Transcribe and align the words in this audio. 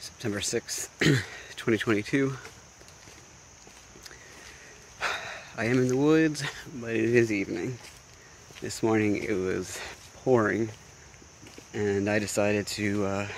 September 0.00 0.40
6th, 0.40 0.88
2022. 1.56 2.34
I 5.58 5.64
am 5.66 5.78
in 5.78 5.88
the 5.88 5.96
woods, 5.96 6.42
but 6.76 6.92
it 6.92 7.14
is 7.14 7.30
evening. 7.30 7.76
This 8.62 8.82
morning 8.82 9.22
it 9.22 9.34
was 9.34 9.78
pouring, 10.24 10.70
and 11.74 12.08
I 12.08 12.18
decided 12.18 12.66
to 12.68 13.04
uh, 13.04 13.28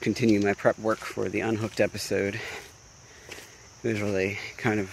continue 0.00 0.40
my 0.40 0.54
prep 0.54 0.78
work 0.78 1.00
for 1.00 1.28
the 1.28 1.40
Unhooked 1.40 1.80
episode. 1.80 2.40
It 3.84 3.88
was 3.88 4.00
really 4.00 4.38
kind 4.56 4.80
of 4.80 4.90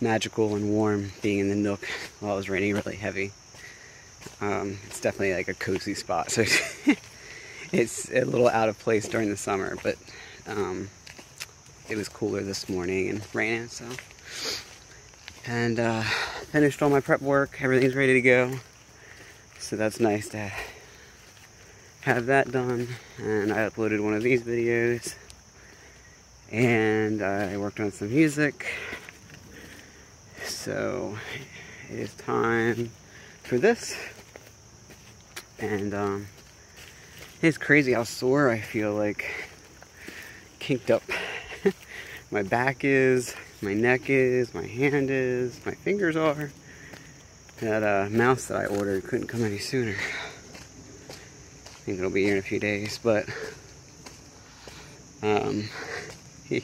magical 0.00 0.54
and 0.54 0.70
warm 0.70 1.10
being 1.22 1.40
in 1.40 1.48
the 1.48 1.56
nook 1.56 1.88
while 2.20 2.34
it 2.34 2.36
was 2.36 2.48
raining 2.48 2.74
really 2.74 2.94
heavy. 2.94 3.32
Um, 4.40 4.78
it's 4.86 5.00
definitely 5.00 5.34
like 5.34 5.48
a 5.48 5.54
cozy 5.54 5.94
spot, 5.94 6.30
so 6.30 6.44
it's 7.72 8.10
a 8.10 8.24
little 8.24 8.48
out 8.48 8.68
of 8.68 8.78
place 8.78 9.08
during 9.08 9.30
the 9.30 9.36
summer, 9.36 9.76
but 9.82 9.96
um, 10.46 10.88
it 11.88 11.96
was 11.96 12.08
cooler 12.08 12.42
this 12.42 12.68
morning 12.68 13.08
and 13.08 13.22
raining, 13.34 13.68
so. 13.68 13.86
And 15.46 15.80
uh, 15.80 16.02
finished 16.52 16.82
all 16.82 16.90
my 16.90 17.00
prep 17.00 17.22
work, 17.22 17.58
everything's 17.62 17.94
ready 17.94 18.14
to 18.14 18.22
go. 18.22 18.52
So 19.58 19.76
that's 19.76 20.00
nice 20.00 20.28
to 20.30 20.50
have 22.02 22.26
that 22.26 22.52
done. 22.52 22.88
And 23.18 23.52
I 23.52 23.68
uploaded 23.68 24.02
one 24.02 24.14
of 24.14 24.22
these 24.22 24.42
videos. 24.42 25.14
And 26.50 27.22
I 27.22 27.56
worked 27.56 27.80
on 27.80 27.92
some 27.92 28.10
music. 28.10 28.66
So 30.44 31.18
it 31.90 31.98
is 31.98 32.14
time 32.14 32.90
for 33.42 33.58
this. 33.58 33.96
And 35.58 35.92
um, 35.92 36.26
it's 37.40 37.58
crazy 37.58 37.92
how 37.92 38.02
sore 38.02 38.50
I 38.50 38.58
feel 38.58 38.94
like 38.94 39.24
kinked 40.58 40.90
up. 40.90 41.04
my 42.30 42.42
back 42.42 42.84
is, 42.84 43.34
my 43.62 43.74
neck 43.74 44.10
is, 44.10 44.52
my 44.54 44.66
hand 44.66 45.08
is, 45.10 45.64
my 45.64 45.72
fingers 45.72 46.16
are. 46.16 46.50
That 47.60 47.82
uh, 47.82 48.08
mouse 48.10 48.46
that 48.46 48.56
I 48.56 48.66
ordered 48.66 49.04
couldn't 49.04 49.26
come 49.26 49.44
any 49.44 49.58
sooner. 49.58 49.96
I 49.98 51.12
think 51.84 51.98
it'll 51.98 52.10
be 52.10 52.24
here 52.24 52.32
in 52.32 52.38
a 52.38 52.42
few 52.42 52.60
days, 52.60 52.98
but 53.02 53.26
um, 55.22 55.68
yeah. 56.48 56.62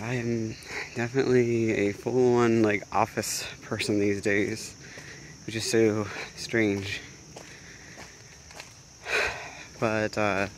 I 0.00 0.14
am 0.14 0.54
definitely 0.94 1.72
a 1.72 1.92
full-on 1.92 2.62
like 2.62 2.84
office 2.92 3.44
person 3.62 3.98
these 3.98 4.20
days, 4.22 4.74
which 5.46 5.56
is 5.56 5.68
so 5.68 6.06
strange. 6.36 7.00
But 9.80 10.18
uh, 10.18 10.48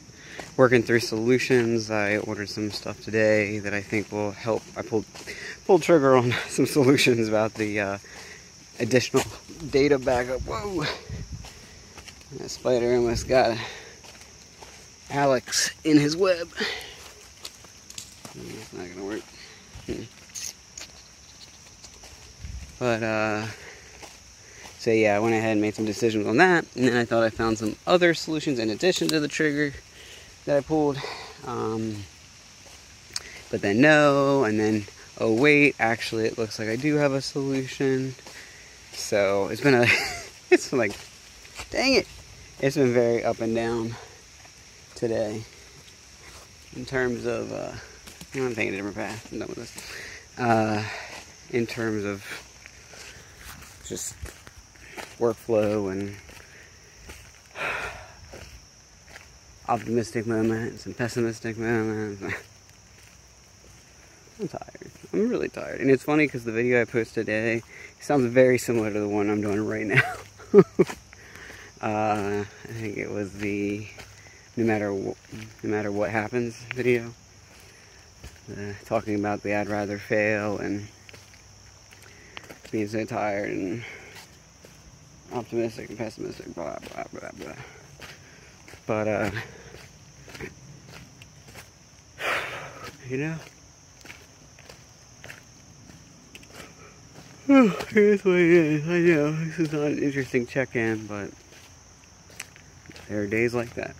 working 0.56 0.82
through 0.82 1.00
solutions, 1.00 1.90
I 1.90 2.18
ordered 2.18 2.48
some 2.48 2.70
stuff 2.70 3.02
today 3.02 3.58
that 3.58 3.74
I 3.74 3.82
think 3.82 4.10
will 4.10 4.32
help. 4.32 4.62
I 4.76 4.82
pulled 4.82 5.04
pulled 5.66 5.82
trigger 5.82 6.16
on 6.16 6.32
some 6.48 6.66
solutions 6.66 7.28
about 7.28 7.54
the 7.54 7.80
uh, 7.80 7.98
additional 8.78 9.24
data 9.70 9.98
backup. 9.98 10.40
Whoa! 10.42 10.84
That 12.38 12.48
spider 12.48 12.94
almost 12.94 13.28
got 13.28 13.58
Alex 15.10 15.70
in 15.84 15.98
his 15.98 16.16
web. 16.16 16.48
It's 18.34 18.72
not 18.72 18.88
gonna 18.88 19.04
work. 19.04 19.22
Hmm. 19.86 20.02
But, 22.78 23.02
uh, 23.02 23.46
so 24.80 24.90
yeah, 24.90 25.14
I 25.14 25.18
went 25.18 25.34
ahead 25.34 25.52
and 25.52 25.60
made 25.60 25.74
some 25.74 25.84
decisions 25.84 26.26
on 26.26 26.38
that. 26.38 26.64
And 26.74 26.88
then 26.88 26.96
I 26.96 27.04
thought 27.04 27.22
I 27.22 27.28
found 27.28 27.58
some 27.58 27.76
other 27.86 28.14
solutions 28.14 28.58
in 28.58 28.70
addition 28.70 29.08
to 29.08 29.20
the 29.20 29.28
trigger 29.28 29.74
that 30.46 30.56
I 30.56 30.62
pulled. 30.62 30.96
Um, 31.46 32.04
but 33.50 33.60
then 33.60 33.82
no, 33.82 34.44
and 34.44 34.58
then, 34.58 34.86
oh 35.18 35.34
wait, 35.34 35.76
actually 35.78 36.24
it 36.24 36.38
looks 36.38 36.58
like 36.58 36.68
I 36.68 36.76
do 36.76 36.94
have 36.94 37.12
a 37.12 37.20
solution. 37.20 38.14
So 38.92 39.48
it's 39.48 39.60
been 39.60 39.74
a, 39.74 39.84
it's 40.50 40.72
like, 40.72 40.92
dang 41.68 41.92
it. 41.92 42.08
It's 42.58 42.76
been 42.76 42.94
very 42.94 43.22
up 43.22 43.42
and 43.42 43.54
down 43.54 43.96
today 44.94 45.44
in 46.74 46.86
terms 46.86 47.26
of, 47.26 47.52
uh, 47.52 47.72
I'm 48.34 48.54
taking 48.54 48.72
a 48.72 48.76
different 48.76 48.96
path. 48.96 49.30
I'm 49.30 49.40
done 49.40 49.48
with 49.48 49.58
this. 49.58 50.38
Uh, 50.38 50.82
in 51.50 51.66
terms 51.66 52.06
of 52.06 52.24
just 53.84 54.14
workflow 55.20 55.92
and 55.92 56.16
optimistic 59.68 60.26
moments 60.26 60.86
and 60.86 60.96
pessimistic 60.96 61.58
moments. 61.58 62.22
I'm 64.40 64.48
tired. 64.48 64.90
I'm 65.12 65.28
really 65.28 65.50
tired. 65.50 65.80
And 65.80 65.90
it's 65.90 66.02
funny 66.02 66.26
because 66.26 66.44
the 66.44 66.52
video 66.52 66.80
I 66.80 66.86
posted 66.86 67.26
today 67.26 67.62
sounds 68.00 68.24
very 68.24 68.56
similar 68.56 68.90
to 68.90 68.98
the 68.98 69.08
one 69.08 69.28
I'm 69.28 69.42
doing 69.42 69.66
right 69.66 69.86
now. 69.86 70.14
uh, 71.82 72.44
I 72.44 72.72
think 72.72 72.96
it 72.96 73.10
was 73.10 73.34
the 73.34 73.86
no 74.56 74.64
matter 74.64 74.92
no 74.92 75.14
matter 75.62 75.92
what 75.92 76.10
happens 76.10 76.56
video. 76.74 77.12
Uh, 78.50 78.72
talking 78.86 79.14
about 79.14 79.42
the 79.42 79.54
I'd 79.54 79.68
rather 79.68 79.98
fail 79.98 80.58
and 80.58 80.88
being 82.70 82.88
so 82.88 83.04
tired 83.04 83.50
and 83.50 83.84
optimistic 85.32 85.88
and 85.88 85.98
pessimistic, 85.98 86.54
blah, 86.54 86.76
blah, 86.92 87.04
blah, 87.12 87.30
blah. 87.38 87.52
But, 88.86 89.08
uh, 89.08 89.30
you 93.08 93.18
know, 93.18 93.36
here's 97.88 98.24
what 98.24 98.36
it 98.36 98.50
is. 98.50 98.88
I 98.88 98.98
know 98.98 99.32
this 99.32 99.58
is 99.58 99.72
not 99.72 99.82
an 99.82 99.98
interesting 100.02 100.46
check-in, 100.46 101.06
but 101.06 101.30
there 103.08 103.22
are 103.22 103.26
days 103.26 103.54
like 103.54 103.74
that. 103.74 103.96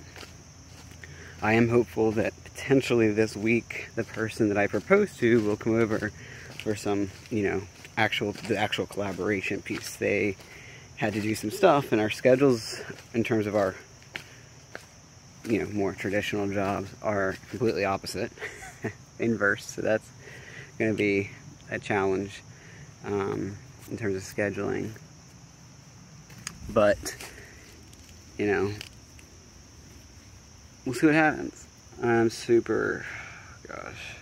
I 1.43 1.55
am 1.55 1.69
hopeful 1.69 2.13
that 2.13 2.33
potentially 2.45 3.11
this 3.11 3.35
week 3.35 3.89
the 3.97 4.05
person 4.05 4.49
that 4.51 4.59
I 4.59 4.67
propose 4.67 5.17
to 5.17 5.43
will 5.43 5.57
come 5.57 5.75
over 5.75 6.13
for 6.63 6.77
some, 6.77 7.11
you 7.31 7.43
know, 7.43 7.63
actual 7.97 8.33
the 8.33 8.57
actual 8.57 8.87
collaboration 8.87 9.63
piece. 9.63 9.97
They 9.97 10.37
had 11.01 11.15
to 11.15 11.21
do 11.23 11.35
some 11.35 11.51
stuff 11.51 11.93
and 11.93 12.01
our 12.01 12.11
schedules 12.11 12.79
in 13.15 13.25
terms 13.25 13.47
of 13.47 13.57
our 13.57 13.75
you 15.47 15.59
know 15.59 15.67
more 15.71 15.95
traditional 15.95 16.47
jobs 16.47 16.91
are 17.03 17.37
completely 17.49 17.87
opposite. 17.87 18.31
Inverse. 19.19 19.65
So 19.65 19.81
that's 19.81 20.07
going 20.79 20.91
to 20.91 20.97
be 20.97 21.31
a 21.71 21.79
challenge 21.79 22.43
um, 23.07 23.57
in 23.91 23.97
terms 23.97 24.15
of 24.15 24.23
scheduling. 24.23 24.91
But 26.69 27.17
you 28.37 28.47
know 28.47 28.71
we'll 30.85 30.95
see 30.95 31.07
what 31.07 31.15
happens. 31.15 31.67
I'm 32.03 32.29
super 32.29 33.07
gosh. 33.67 34.17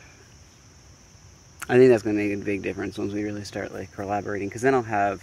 I 1.68 1.76
think 1.76 1.90
that's 1.90 2.04
going 2.04 2.16
to 2.16 2.22
make 2.22 2.40
a 2.40 2.44
big 2.44 2.62
difference 2.62 2.96
once 2.98 3.12
we 3.12 3.24
really 3.24 3.42
start 3.42 3.74
like 3.74 3.90
collaborating 3.90 4.48
because 4.48 4.62
then 4.62 4.76
I'll 4.76 4.82
have 4.82 5.20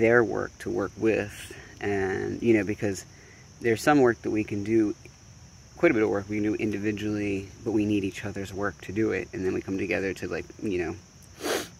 their 0.00 0.22
work 0.22 0.56
to 0.60 0.70
work 0.70 0.92
with. 0.96 1.52
And 1.80 2.42
you 2.42 2.54
know 2.54 2.64
because 2.64 3.04
there's 3.60 3.82
some 3.82 4.00
work 4.00 4.20
that 4.22 4.30
we 4.30 4.44
can 4.44 4.64
do 4.64 4.94
quite 5.76 5.90
a 5.90 5.94
bit 5.94 6.02
of 6.02 6.08
work 6.08 6.28
we 6.28 6.36
can 6.36 6.44
do 6.44 6.54
individually 6.54 7.48
but 7.64 7.72
we 7.72 7.84
need 7.84 8.02
each 8.04 8.24
other's 8.24 8.52
work 8.52 8.80
to 8.82 8.92
do 8.92 9.12
it. 9.12 9.28
And 9.32 9.44
then 9.44 9.54
we 9.54 9.60
come 9.60 9.78
together 9.78 10.12
to 10.14 10.28
like 10.28 10.44
you 10.62 10.78
know 10.78 10.96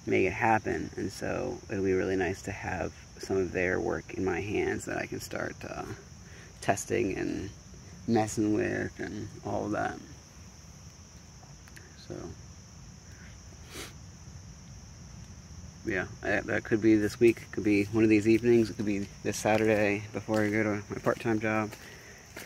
make 0.06 0.26
it 0.26 0.32
happen. 0.32 0.90
And 0.96 1.10
so 1.10 1.58
it'll 1.70 1.84
be 1.84 1.92
really 1.92 2.16
nice 2.16 2.42
to 2.42 2.52
have 2.52 2.92
some 3.18 3.36
of 3.36 3.52
their 3.52 3.80
work 3.80 4.14
in 4.14 4.24
my 4.24 4.40
hands 4.40 4.84
that 4.84 4.98
I 4.98 5.06
can 5.06 5.20
start 5.20 5.56
uh, 5.68 5.84
testing 6.60 7.16
and 7.16 7.50
messing 8.06 8.54
with 8.54 8.92
and 9.00 9.28
all 9.44 9.64
of 9.66 9.72
that. 9.72 9.98
So 12.06 12.14
yeah, 15.86 16.06
that 16.22 16.64
could 16.64 16.82
be 16.82 16.96
this 16.96 17.20
week. 17.20 17.38
It 17.42 17.52
could 17.52 17.64
be 17.64 17.84
one 17.84 18.02
of 18.02 18.10
these 18.10 18.26
evenings. 18.26 18.70
It 18.70 18.76
could 18.76 18.86
be 18.86 19.06
this 19.22 19.36
Saturday 19.36 20.02
before 20.12 20.42
I 20.42 20.50
go 20.50 20.62
to 20.64 20.82
my 20.90 20.98
part-time 21.02 21.38
job. 21.38 21.70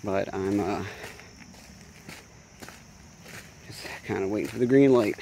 But 0.04 0.32
I'm 0.34 0.60
uh, 0.60 0.84
just 3.66 3.86
kind 4.04 4.22
of 4.22 4.30
waiting 4.30 4.48
for 4.48 4.58
the 4.58 4.66
green 4.66 4.92
light. 4.92 5.16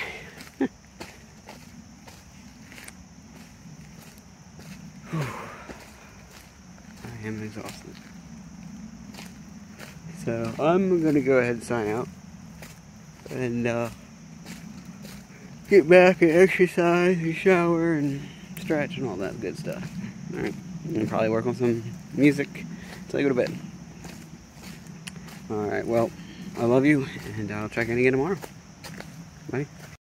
I 0.61 0.69
am 7.25 7.43
exhausted. 7.43 7.95
So 10.25 10.53
I'm 10.59 11.03
gonna 11.03 11.21
go 11.21 11.39
ahead 11.39 11.55
and 11.55 11.65
sign 11.65 11.89
out. 11.89 12.09
And 13.31 13.67
uh, 13.67 13.91
get 15.69 15.89
back 15.89 16.23
and 16.23 16.31
exercise 16.31 17.19
and 17.19 17.35
shower 17.35 17.93
and 17.93 18.27
stretch 18.59 18.97
and 18.97 19.07
all 19.07 19.17
that 19.17 19.41
good 19.41 19.59
stuff. 19.59 19.89
Alright, 20.35 20.55
and 20.85 21.09
probably 21.09 21.29
work 21.29 21.47
on 21.47 21.55
some 21.55 21.83
music 22.15 22.65
until 23.03 23.21
I 23.21 23.23
go 23.23 23.29
to 23.29 23.35
bed. 23.35 23.59
Alright, 25.51 25.87
well, 25.87 26.11
I 26.59 26.65
love 26.65 26.85
you, 26.85 27.07
and 27.37 27.51
I'll 27.51 27.69
check 27.69 27.89
in 27.89 27.99
again 27.99 28.13
tomorrow. 28.13 28.37
Bye. 29.51 29.67